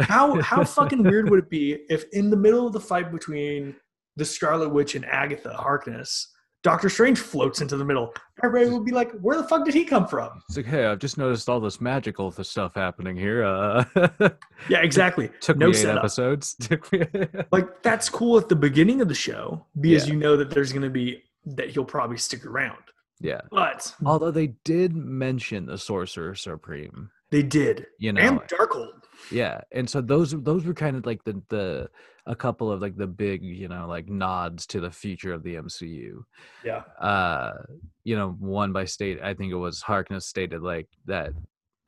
[0.00, 3.76] How how fucking weird would it be if in the middle of the fight between
[4.16, 6.33] the Scarlet Witch and Agatha Harkness,
[6.64, 8.12] Doctor Strange floats into the middle.
[8.42, 10.98] Everybody would be like, "Where the fuck did he come from?" It's like, hey, I've
[10.98, 13.44] just noticed all this magical stuff happening here.
[13.44, 13.84] Uh,
[14.68, 15.30] Yeah, exactly.
[15.40, 15.98] took No me eight setup.
[15.98, 16.56] episodes.
[17.52, 20.14] Like that's cool at the beginning of the show because Yeah.
[20.14, 22.78] you know that there's going to be that he'll probably stick around.
[23.20, 23.42] yeah.
[23.50, 29.02] But Although they did mention the Sorcerer Supreme, they did, you know, and Darkhold.
[29.30, 31.90] yeah, and so those those were kind of like the the
[32.26, 35.56] a couple of like the big you know like nods to the future of the
[35.56, 36.22] MCU.
[36.64, 37.58] Yeah, uh
[38.02, 41.32] you know one by state i think it was harkness stated like that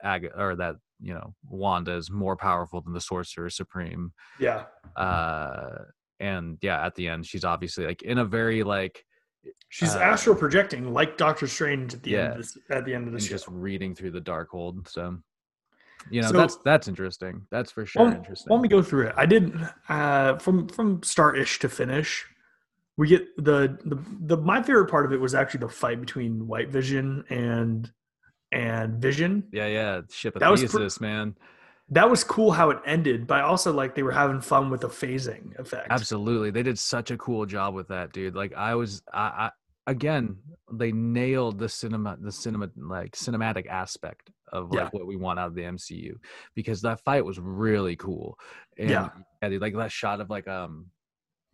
[0.03, 4.11] Ag- or that you know wanda is more powerful than the sorcerer supreme.
[4.39, 5.79] Yeah, uh
[6.19, 9.03] and yeah at the end she's obviously like in a very like
[9.69, 13.05] she's Uh, astral projecting like Doctor Strange at the end of this, at the end
[13.07, 13.29] of the and show.
[13.29, 15.17] just reading through the Darkhold so
[16.09, 19.13] you know So- that's that's interesting that's for sure interesting Let me go through it.
[19.17, 19.53] I did
[19.89, 22.25] uh, from from start ish to finish.
[22.97, 26.47] We get the, the the my favorite part of it was actually the fight between
[26.47, 27.91] White Vision and
[28.51, 29.43] and Vision.
[29.51, 31.35] yeah yeah ship of That was pr- Theseus man
[31.89, 34.89] That was cool how it ended, but also like they were having fun with the
[34.89, 35.87] phasing effect.
[35.89, 36.49] Absolutely.
[36.51, 38.35] They did such a cool job with that, dude.
[38.35, 39.51] Like I was I, I
[39.85, 40.37] again,
[40.71, 44.89] they nailed the cinema the cinema like cinematic aspect of like Yeah.
[44.91, 46.13] what we want out of the MCU
[46.55, 48.37] because that fight was really cool.
[48.77, 49.09] And Yeah.
[49.41, 50.87] yeah, like that shot of like um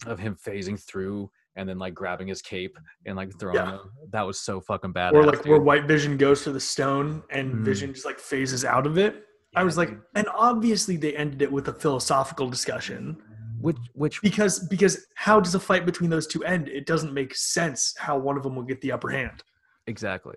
[0.05, 3.71] of him phasing through and then like grabbing his cape and like throwing Yeah.
[3.73, 3.79] him.
[4.11, 5.13] That was so fucking badass.
[5.13, 5.59] Or like where.
[5.61, 7.63] White Vision goes for the stone and Mhm.
[7.65, 9.25] Vision just like phases out of it.
[9.55, 10.01] I was like, dude.
[10.15, 13.21] and obviously they ended it with a philosophical discussion
[13.61, 16.67] which which because because how does a fight between those two end?
[16.67, 19.41] It doesn't make sense how one of them will get the upper hand.
[19.87, 20.35] exactly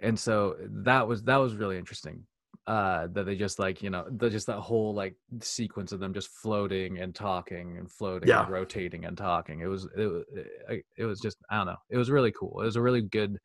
[0.00, 2.24] and so that was that was really interesting
[2.66, 6.12] uh that they just like you know the, just that whole like sequence of them
[6.12, 10.84] just floating and talking and floating and rotating and talking it was it, wa- it,
[10.96, 13.38] it was just i don't know it was really cool it was a really good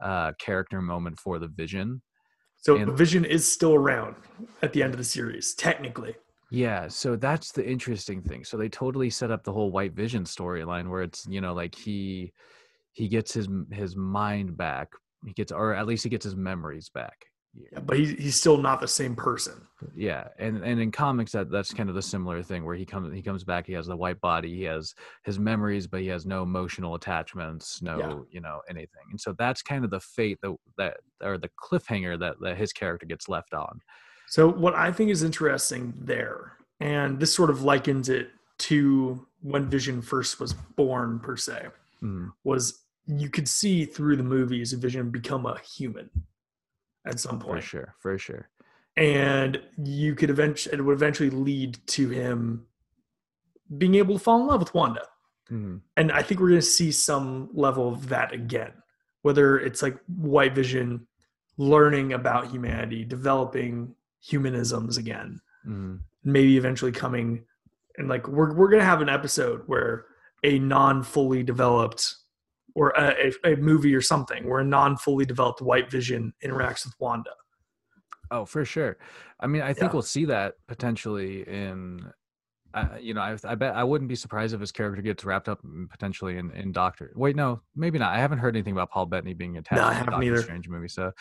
[0.00, 2.00] uh character moment for the vision
[2.56, 4.14] So And- Vision is still around
[4.62, 6.14] at the end of the series, technically.
[6.50, 8.44] Yeah, so that's the interesting thing.
[8.44, 11.74] So they totally set up the whole White Vision storyline where it's you know like
[11.74, 12.32] he
[12.92, 14.88] he gets his his mind back.
[15.26, 17.26] He gets or at least he gets his memories back.
[17.54, 19.66] Yeah, but he's he's still not the same person.
[19.94, 23.12] Yeah, and and in comics that that's kind of the similar thing where he comes
[23.14, 23.66] he comes back.
[23.66, 24.56] He has the white body.
[24.56, 28.18] He has his memories, but he has no emotional attachments, no Yeah.
[28.30, 29.02] you know anything.
[29.10, 32.72] And so that's kind of the fate that that or the cliffhanger that, that his
[32.72, 33.80] character gets left on.
[34.28, 38.30] So what I think is interesting there, and this sort of likens it
[38.60, 41.66] to when Vision first was born per se,
[42.02, 46.10] Mm, was you could see through the movies a Vision become a human
[47.06, 47.62] at some point.
[47.62, 48.48] for sure, for sure.
[48.96, 52.66] and you could eventually it would eventually lead to him
[53.78, 55.02] being able to fall in love with Wanda.
[55.50, 58.72] Mm, And I think we're going to see some level of that again,
[59.22, 61.06] whether it's like White Vision
[61.58, 65.98] learning about humanity, developing humanisms again, mm.
[66.24, 67.44] maybe eventually coming
[67.98, 70.06] and like we're we're going to have an episode where
[70.44, 72.16] a non fully developed
[72.74, 76.94] or a, a, movie or something where a non fully developed White Vision interacts with
[76.98, 77.30] Wanda.
[78.30, 78.96] Oh, for sure.
[79.40, 79.92] I mean, I think Yeah.
[79.92, 82.10] we'll see that potentially in,
[82.72, 85.48] uh, you know, I, I bet I wouldn't be surprised if his character gets wrapped
[85.48, 87.12] up potentially in, in Doctor.
[87.14, 88.14] Wait, no, maybe not.
[88.14, 90.42] I haven't heard anything about Paul Bettany being attached I to the Doctor either.
[90.42, 90.88] Strange movie.
[90.88, 91.12] So,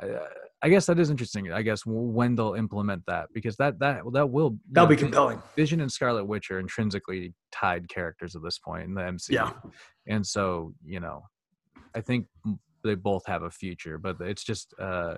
[0.00, 0.18] I,
[0.62, 1.50] I guess that is interesting.
[1.52, 5.42] I guess when they'll implement that because that that that will That'll be compelling.
[5.56, 9.30] Vision and Scarlet Witch are intrinsically tied characters at this point in the MCU.
[9.30, 9.52] Yeah.
[10.06, 11.22] And so, you know,
[11.94, 12.26] I think
[12.84, 15.16] they both have a future, but it's just uh,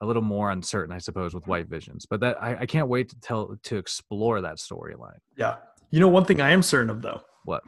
[0.00, 2.06] a little more uncertain, I suppose, with White Visions.
[2.08, 5.18] But that I, I can't wait to tell to explore that storyline.
[5.36, 5.56] Yeah.
[5.90, 7.62] You know, one thing I am certain of though, What?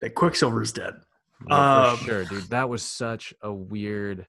[0.00, 0.94] that Quicksilver is dead.
[1.46, 2.44] Well, Um, for sure, dude.
[2.50, 4.26] That was such a weird.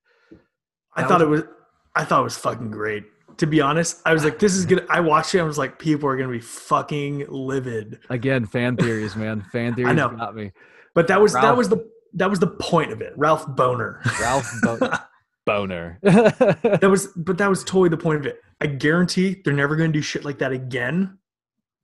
[0.95, 1.55] I That thought was- it was,
[1.95, 3.05] I thought it was fucking great.
[3.37, 4.85] To be honest, I was like, this is good.
[4.89, 5.39] I watched it.
[5.39, 7.99] I was like, people are gonna be fucking livid.
[8.09, 9.41] Again, fan theories, man.
[9.51, 10.09] Fan theories I know.
[10.09, 10.51] got me.
[10.93, 13.11] But that was that was the that was the point of it.
[13.17, 14.01] Ralph Bohner.
[14.21, 14.89] Ralph Bo-
[15.47, 15.99] Bohner.
[16.81, 18.41] that was but that was totally the point of it.
[18.61, 21.17] I guarantee they're never gonna do shit like that again.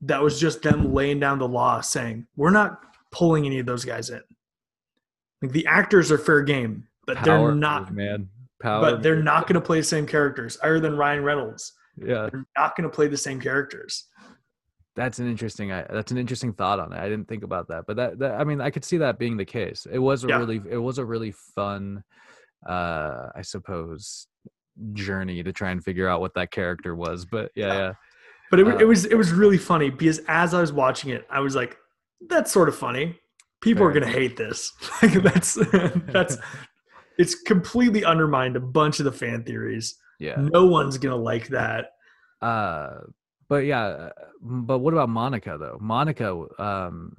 [0.02, 2.80] That was just them laying down the law saying, we're not
[3.12, 4.22] pulling any of those guys in.
[5.42, 8.30] Like the actors are fair game, but Power they're move, not man.
[8.62, 8.82] Power.
[8.82, 11.74] but they're not going to play the same characters other than Ryan Reynolds.
[11.98, 12.30] Yeah.
[12.32, 14.08] They're not going to play the same characters.
[14.96, 15.70] That's an interesting.
[15.70, 16.98] That's an interesting thought on it.
[17.00, 19.38] I didn't think about that, but that, that I mean, I could see that being
[19.38, 19.88] the case.
[19.90, 20.38] It was a Yeah.
[20.40, 22.04] really, it was a really fun,
[22.68, 24.28] uh, I suppose,
[24.94, 27.26] journey to try and figure out what that character was.
[27.26, 27.78] But yeah, Yeah.
[27.80, 27.94] yeah,
[28.50, 31.26] But it, Uh, it was it was really funny because as I was watching it,
[31.30, 31.78] I was like,
[32.28, 33.18] "That's sort of funny,"
[33.62, 34.72] people are gonna hate this.
[35.02, 35.56] Like that's
[36.12, 36.38] that's
[37.18, 39.96] it's completely undermined a bunch of the fan theories.
[40.20, 40.36] Yeah.
[40.38, 41.92] No one's gonna like that.
[42.42, 43.02] Uh,
[43.50, 44.10] but yeah, uh,
[44.42, 45.78] but what about Monica though?
[45.82, 47.16] Monica, um,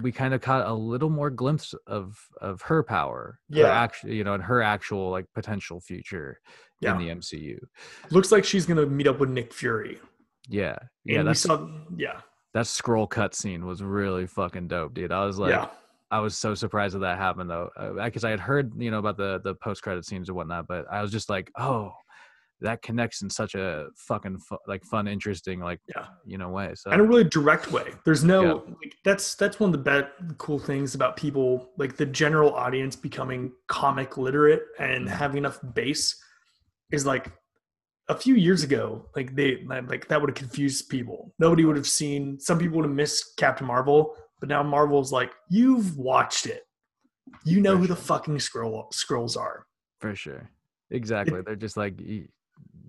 [0.00, 3.38] we kind of caught a little more glimpse of of her power.
[3.48, 3.68] Yeah.
[3.68, 6.40] actually, you know, and her actual like potential future
[6.80, 6.92] Yeah.
[6.92, 7.58] in the MCU.
[8.10, 10.00] Looks like she's gonna meet up with Nick Fury.
[10.48, 11.20] Yeah, yeah.
[11.20, 12.20] and we That's saw yeah.
[12.52, 15.12] that Skrull cut scene was really fucking dope, dude.
[15.12, 15.68] I was like, yeah.
[16.14, 17.70] I was so surprised that that happened though,
[18.04, 20.84] because I had heard you know about the the post credit scenes and whatnot, but
[20.90, 21.90] I was just like, oh,
[22.60, 26.06] that connects in such a fucking fu- like fun, interesting like Yeah.
[26.24, 26.72] you know way.
[26.76, 27.86] So in a really direct way.
[28.04, 28.74] There's no Yeah.
[28.82, 32.94] like that's that's one of the be- cool things about people like the general audience
[32.94, 35.10] becoming comic literate and Mhm.
[35.10, 36.16] having enough base
[36.92, 37.32] is like
[38.08, 41.34] a few years ago like they like that would have confused people.
[41.40, 45.32] Nobody would have seen some people would have missed Captain Marvel, but now Marvel's like
[45.48, 46.66] you've watched it.
[47.44, 49.66] You know For who the fucking Skrull Skrulls are.
[49.98, 50.48] For sure.
[50.90, 51.40] Exactly.
[51.40, 52.28] They're just like, you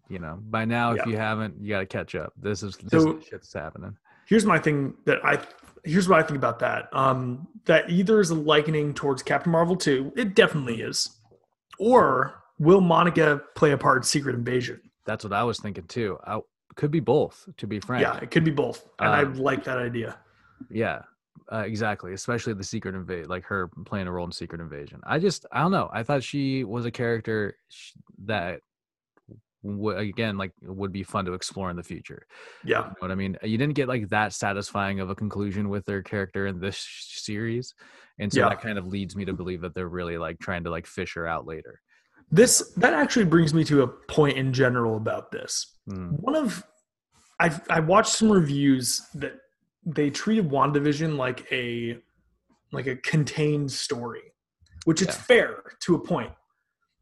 [0.10, 1.08] know, by now, if Yeah.
[1.08, 2.34] you haven't, you got to catch up.
[2.38, 3.97] This is this So- is the shit that's happening.
[4.27, 5.39] here's my thing that I
[5.84, 6.89] here's what I think about that.
[6.93, 11.19] Um, that either is a likening towards Captain Marvel 2, it definitely is,
[11.79, 14.81] or will Monica play a part in Secret Invasion?
[15.05, 16.17] That's what I was thinking too.
[16.25, 16.41] I
[16.75, 18.01] could be both, to be frank.
[18.01, 20.17] Yeah, it could be both, and I Um, like that idea.
[20.69, 21.03] Yeah,
[21.52, 22.13] uh, exactly.
[22.13, 25.00] Especially the secret invade, like her playing a role in Secret Invasion.
[25.04, 25.89] I just, I don't know.
[25.93, 27.91] I thought she was a character sh-
[28.26, 28.60] that,
[29.63, 32.26] w- again, like would be fun to explore in the future.
[32.63, 33.38] Yeah, You know what I mean?
[33.43, 37.19] You didn't get like that satisfying of a conclusion with their character in this sh-
[37.21, 37.74] series,
[38.19, 38.50] and so Yeah.
[38.50, 41.13] that kind of leads me to believe that they're really like trying to like fish
[41.15, 41.82] her out later.
[42.32, 45.78] this that actually brings me to a point in general about this.
[45.89, 46.63] Mm, One of
[47.39, 49.34] I I watched some reviews that
[49.86, 51.98] they treated WandaVision like a
[52.71, 54.34] like a contained story,
[54.86, 55.13] which is Yeah.
[55.13, 56.34] fair to a point.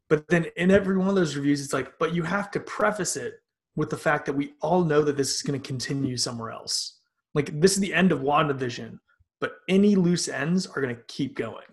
[0.08, 3.16] But then in every one of those reviews, it's like, but you have to preface
[3.16, 3.40] it
[3.74, 7.00] with the fact that we all know that this is going to continue somewhere else.
[7.34, 8.98] Like this is the end of WandaVision,
[9.40, 11.66] but any loose ends are going to keep going.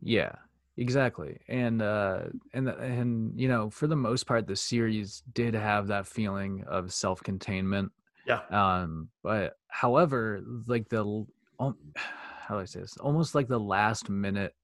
[0.00, 0.32] Yeah,
[0.76, 1.40] exactly.
[1.48, 6.06] And uh, and and you know, for the most part, the series did have that
[6.06, 7.90] feeling of self-containment.
[8.26, 8.40] Yeah.
[8.50, 11.26] Um, but however, like the
[11.60, 12.96] um, how do I say this?
[12.98, 14.54] Almost like the last minute,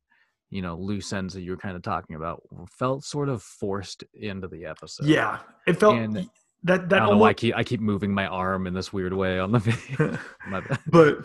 [0.50, 4.04] you know, loose ends that you were kind of talking about felt sort of forced
[4.14, 5.06] into the episode.
[5.06, 6.28] Yeah, it felt And
[6.64, 9.12] that I that know why I keep I keep moving my arm in this weird
[9.12, 10.18] way on the video.
[10.86, 11.18] But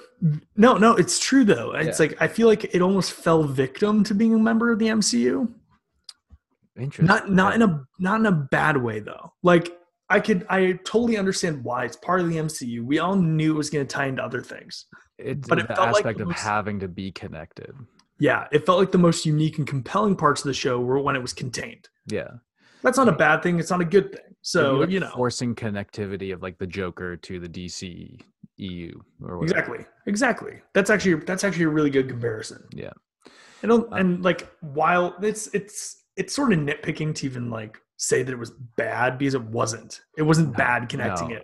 [0.56, 1.74] no, no, it's true though.
[1.74, 2.08] It's Yeah.
[2.08, 5.48] like I feel like it almost fell victim to being a member of the MCU.
[6.76, 7.06] Interesting.
[7.06, 9.32] Not not in a not in a bad way though.
[9.44, 9.77] Like
[10.10, 12.84] I could I totally understand why it's part of the MCU.
[12.84, 14.86] We all knew it was going to tie into other things.
[15.18, 17.74] it's but it the felt like aspect the of most- having to be connected.
[18.20, 21.16] Yeah, it felt like the most unique and compelling parts of the show were when
[21.16, 21.88] it was contained.
[22.08, 22.30] Yeah.
[22.82, 23.60] That's not a bad thing.
[23.60, 24.22] It's not a good thing.
[24.42, 28.20] So like you know forcing connectivity of like the Joker to the DC
[28.58, 28.92] EU
[29.22, 29.44] or whatever.
[29.60, 30.54] exactly, exactly.
[30.74, 32.64] That's actually that's actually a really good comparison.
[32.74, 32.94] Yeah.
[33.62, 38.24] And Uh, and like while it's it's it's sort of nitpicking to even like say
[38.24, 40.02] that it was bad because it wasn't.
[40.18, 41.44] It wasn't No, bad connecting no, it.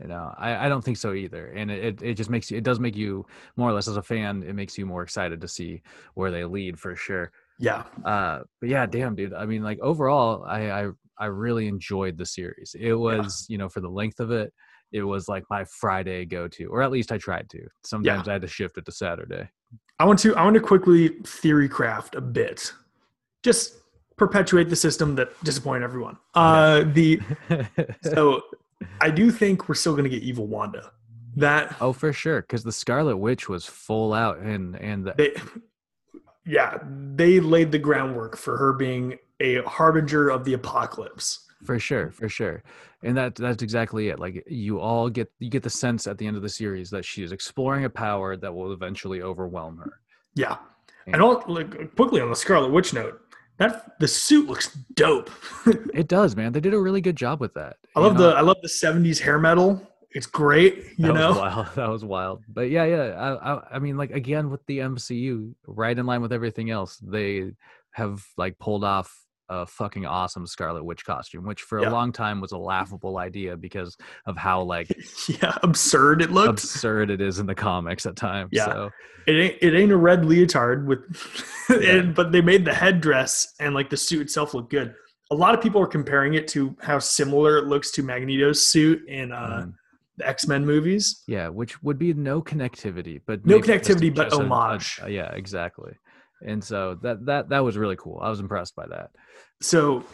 [0.00, 1.46] You know, I, I don't think so either.
[1.46, 4.02] And it, it, just makes you it does make you more or less as a
[4.02, 5.82] fan, it makes you more excited to see
[6.14, 7.32] where they lead for sure.
[7.58, 9.34] Yeah, Uh but yeah, damn dude.
[9.34, 10.88] I mean like overall I I,
[11.18, 12.76] I really enjoyed the series.
[12.78, 14.52] It was, you know, for the length of it,
[14.92, 17.66] it was like my Friday go to, or at least I tried to.
[17.84, 19.48] Sometimes I had to shift it to Saturday.
[19.98, 22.72] I want to I want to quickly theory craft a bit,
[23.42, 23.74] just
[24.18, 26.18] perpetuate the system that disappointed everyone.
[26.34, 27.20] Uh, the
[28.02, 28.42] so
[29.00, 30.92] I do think we're still going to get evil Wanda.
[31.36, 35.34] That oh, for sure, because the Scarlet Witch was full out, and and the, they,
[36.44, 36.78] yeah,
[37.14, 41.46] they laid the groundwork for her being a harbinger of the apocalypse.
[41.64, 42.64] for sure, for sure,
[43.04, 44.18] and that that's exactly it.
[44.18, 47.04] Like you all get you get the sense at the end of the series that
[47.04, 50.00] she is exploring a power that will eventually overwhelm her.
[50.34, 50.56] Yeah,
[51.06, 53.20] and all like quickly on the Scarlet Witch note,
[53.58, 55.30] that the suit looks dope.
[55.94, 56.52] It does, man.
[56.52, 57.76] They did a really good job with that.
[57.94, 58.30] I love know?
[58.30, 59.82] the I love the '70s hair metal.
[60.12, 61.28] It's great, you that know.
[61.28, 61.66] was wild.
[61.74, 62.44] That was wild.
[62.48, 63.02] But yeah, yeah.
[63.12, 66.96] I, I, I mean, like again with the MCU, right in line with everything else,
[66.98, 67.52] they
[67.92, 69.14] have like pulled off
[69.48, 71.88] a fucking awesome Scarlet Witch costume, which for Yeah.
[71.88, 74.88] a long time was a laughable idea because of how like
[75.28, 76.48] Yeah, absurd it looked.
[76.62, 78.50] absurd it is in the comics at times.
[78.52, 78.66] Yeah.
[78.66, 78.90] So
[79.26, 81.00] it ain't it ain't a red leotard with
[81.70, 81.96] Yeah.
[81.96, 84.94] and, but they made the headdress and like the suit itself look good
[85.30, 89.06] a lot of people are comparing it to how similar it looks to magneto's suit
[89.08, 89.74] in uh mhm.
[90.16, 91.22] the X-Men movies.
[91.28, 95.00] Yeah, which would be no connectivity, but No connectivity, but just a- a- homage.
[95.02, 95.92] uh, yeah, exactly.
[96.46, 98.20] And so that that that was really cool.
[98.22, 99.10] I was impressed by that.
[99.60, 100.04] So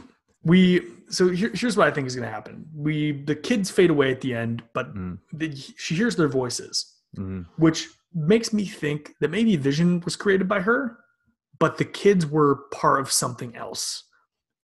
[0.42, 2.66] we so here, here's what I think is going to happen.
[2.74, 5.18] We the kids fade away at the end, but Mm.
[5.32, 7.46] the, she hears their voices, Mhm.
[7.56, 10.98] which makes me think that maybe Vision was created by her,
[11.58, 14.04] but the kids were part of something else.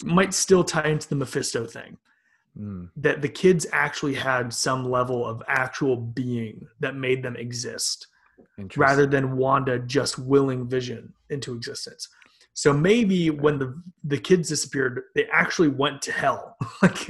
[0.04, 1.98] Might still tie into the Mephisto thing.
[2.58, 2.90] Mm.
[2.96, 8.06] That the kids actually had some level of actual being that made them exist.
[8.76, 12.08] Rather than Wanda just willing Vision into existence.
[12.52, 16.56] So maybe when the the kids disappeared, they actually went to hell.
[16.82, 17.06] like,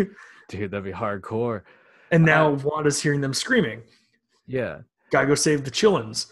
[0.48, 1.62] dude, that'd be hardcore.
[2.10, 3.82] and now Wanda's hearing them screaming,
[4.46, 4.80] Yeah.
[5.10, 6.30] "Gotta go save the Chillins."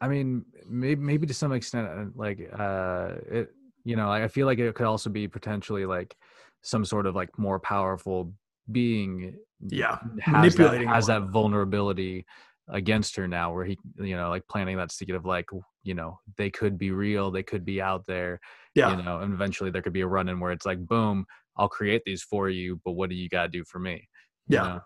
[0.00, 3.52] I mean, maybe maybe to some extent, uh, like uh, it.
[3.84, 6.14] You know, I feel like it could also be potentially like
[6.62, 8.32] some sort of like more powerful
[8.70, 9.36] being.
[9.68, 12.24] Yeah, has manipulating that, has that vulnerability
[12.72, 15.46] against her now, where he, you know, like planting that seed of like,
[15.82, 18.40] you know, they could be real, they could be out there,
[18.74, 21.26] Yeah, you know, and eventually there could be a run in where it's like, boom,
[21.56, 24.08] I'll create these for you, but what do you got to do for me?
[24.48, 24.62] You yeah.
[24.62, 24.80] know?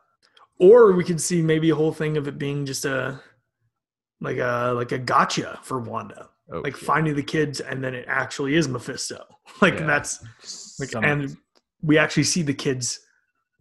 [0.58, 3.20] Or we could see maybe a whole thing of it being just a
[4.20, 6.84] like a like a gotcha for Wanda, Oh, like shit.
[6.86, 9.24] finding the kids, and then it actually is Mephisto.
[9.60, 9.86] Like Yeah.
[9.86, 10.24] that's
[10.80, 11.36] like, Some- and
[11.82, 13.00] we actually see the kids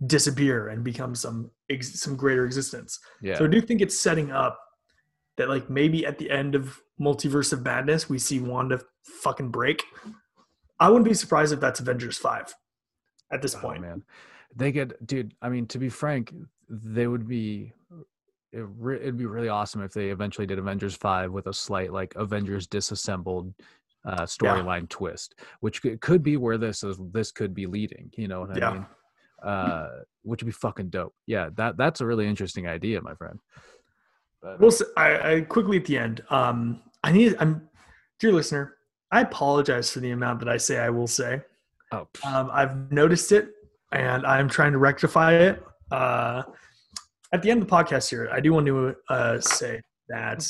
[0.06, 2.99] disappear and become some ex- some greater existence.
[3.21, 4.60] yeah, So I do think it's setting up
[5.38, 8.79] that like maybe at the end of Multiverse of Madness we see Wanda
[9.21, 9.84] fucking break.
[10.79, 12.53] I wouldn't be surprised if that's Avengers five
[13.32, 13.82] at this Oh, point.
[13.82, 14.03] man,
[14.56, 15.34] they could, dude.
[15.41, 16.34] I mean, to be frank,
[16.69, 17.73] they would be.
[18.51, 21.91] It re- it'd be really awesome if they eventually did Avengers five with a slight
[21.91, 23.51] like Avengers disassembled
[24.06, 26.99] uh, storyline twist, which could, could be where this is.
[27.12, 28.12] This could be leading.
[28.15, 28.73] You know what I Yeah.
[28.73, 28.86] mean?
[29.43, 29.88] Uh,
[30.23, 31.13] which would be fucking dope.
[31.25, 33.39] Yeah, that that's a really interesting idea, my friend.
[34.41, 36.23] But, We'll s I I quickly at the end.
[36.29, 37.36] Um, I need.
[37.39, 37.67] I'm
[38.19, 38.77] dear listener.
[39.12, 41.41] I apologize for the amount that I say I will say.
[41.91, 43.49] oh, Um, I've noticed it,
[43.91, 45.63] and I'm trying to rectify it.
[45.91, 46.43] Uh,
[47.32, 50.47] at the end of the podcast here, I do want to uh, say that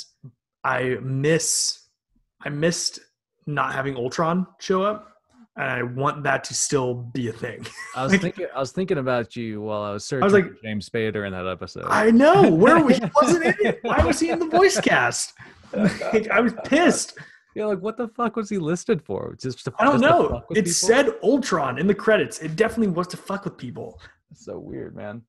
[0.63, 1.79] I miss,
[2.41, 2.99] I missed
[3.45, 5.12] not having Ultron show up,
[5.55, 7.65] and I want that to still be a thing.
[7.95, 8.47] I was like- thinking.
[8.55, 11.25] I was thinking about you while I was searching I was like- for James Spader
[11.27, 11.85] in that episode.
[11.87, 13.79] I know where was he wasn't in it.
[13.83, 15.33] Why was he in the voice cast?
[15.73, 17.17] Like, I was pissed.
[17.55, 19.35] Yeah, like what the fuck was he listed for?
[19.41, 20.43] Just to, I don't know.
[20.51, 20.71] It people?
[20.71, 22.39] said Ultron in the credits.
[22.43, 23.99] It definitely was to fuck with people.
[24.29, 25.23] That's so weird, man.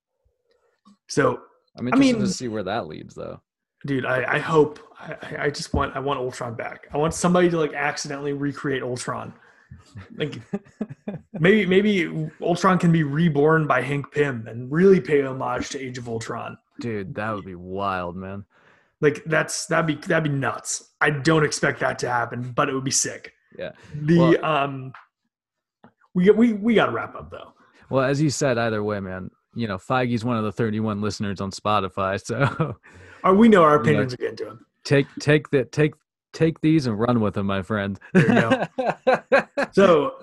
[1.08, 1.40] So
[1.78, 3.40] I'm I interested mean- to see where that leads, though.
[3.86, 7.12] dude i, I hope I, I- I just want i want ultron back i want
[7.14, 9.32] somebody to like accidentally recreate ultron
[10.16, 10.40] like
[11.32, 15.98] maybe maybe ultron can be reborn by hank pym and really pay homage to age
[15.98, 18.44] of ultron Dude, that would be wild, man.
[19.00, 22.74] like that's that'd be that'd be nuts i don't expect that to happen but it
[22.74, 23.72] would be sick Yeah.
[23.94, 24.92] the Well- um
[26.14, 27.52] we we we gotta wrap up though
[27.90, 29.30] Well, as you said, either way, man.
[29.56, 32.76] You know, Feige's one of the 31 listeners on Spotify, so
[33.22, 33.80] or we know our Yeah.
[33.82, 35.94] opinions are getting to him take take the take
[36.34, 37.98] take these and run with them, my friend.
[38.12, 39.42] There you
[39.72, 40.14] so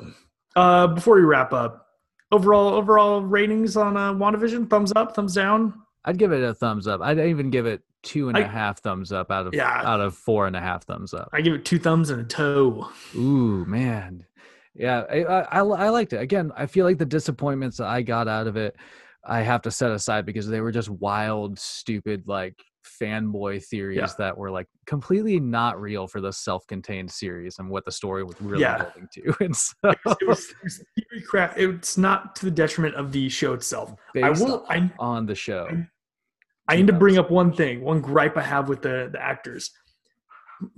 [0.56, 1.88] uh before we wrap up
[2.32, 6.88] overall overall ratings on uh wandavision thumbs up thumbs down I'd give it a thumbs
[6.88, 7.00] up.
[7.02, 9.82] I'd even give it two and a I- half thumbs up out of Yeah.
[9.86, 11.30] out of four and a half thumbs up.
[11.32, 12.90] I give it two thumbs and a toe.
[13.16, 14.26] Ooh, man.
[14.74, 16.18] Yeah, I, I, I I liked it.
[16.22, 18.76] Again, I feel like the disappointments that I got out of it,
[19.24, 22.56] I have to set aside because they were just wild, stupid, like
[23.02, 24.08] fanboy theories Yeah.
[24.18, 28.36] that were like completely not real for the self-contained series and what the story was
[28.42, 28.84] really Yeah.
[28.84, 29.36] building to.
[29.46, 31.58] And so, It was, it was theory crap.
[31.58, 33.94] It's not to the detriment of the show itself.
[34.22, 34.66] I will.
[34.70, 35.68] I, on the show,
[36.68, 39.72] I need to bring up one thing, one gripe I have with the the actors.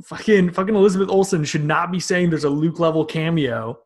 [0.05, 3.77] Fucking fucking Elizabeth Olsen should not be saying there's a Luke level cameo,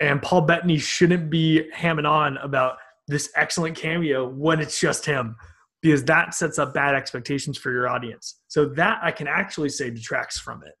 [0.00, 5.36] and Paul Bettany shouldn't be hamming on about this excellent cameo when it's just him,
[5.86, 8.40] because that sets up bad expectations for your audience.
[8.48, 10.74] So that I can actually say detracts from it.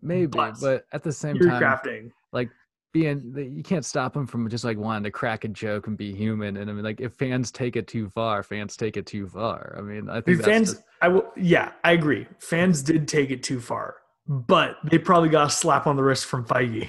[0.00, 2.10] maybe, but but at the same time, crafting.
[2.32, 2.48] like
[2.94, 6.14] being, you can't stop them from just like wanting to crack a joke and be
[6.14, 6.56] human.
[6.56, 9.74] And I mean, like if fans take it too far, fans take it too far.
[9.76, 11.30] I mean, I think that's fans, just- I will.
[11.36, 12.26] Yeah, I agree.
[12.38, 16.24] Fans did take it too far, but they probably got a slap on the wrist
[16.24, 16.88] from Feige.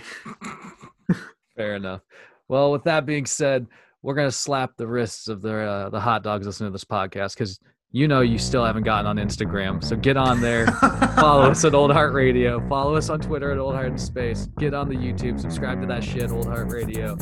[1.57, 2.01] Fair enough.
[2.47, 3.67] Well, with that being said,
[4.01, 7.33] we're gonna slap the wrists of the uh, the hot dogs listening to this podcast
[7.33, 7.59] because
[7.91, 9.83] you know you still haven't gotten on Instagram.
[9.83, 10.67] So get on there.
[11.15, 12.65] Follow us at Old Heart Radio.
[12.69, 14.47] Follow us on Twitter at Old Heart in Space.
[14.59, 15.39] Get on the YouTube.
[15.39, 17.17] Subscribe to that shit, Old Heart Radio.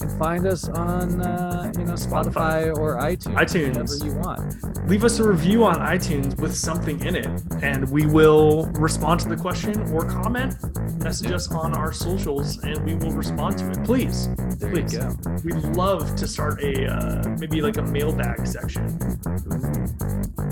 [0.00, 3.36] And find us on uh, you know Spotify, or iTunes.
[3.36, 3.76] iTunes.
[3.76, 4.88] Whatever you want.
[4.88, 7.28] Leave us a review on iTunes with something in it,
[7.62, 10.56] and we will respond to the question or comment.
[11.00, 13.84] Message us on our socials, and we will respond to it.
[13.84, 14.98] Please, There please.
[15.44, 18.98] We'd love to start a uh, maybe like a mailbag section.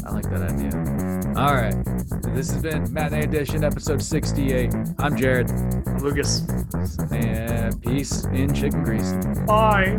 [0.04, 0.72] I like that idea.
[1.36, 1.74] All right.
[2.34, 4.74] This has been Matinee Edition, episode 68.
[4.98, 5.50] I'm Jared.
[5.50, 6.46] I'm Lucas.
[7.10, 9.12] And peace in chicken grease.
[9.46, 9.96] Bye.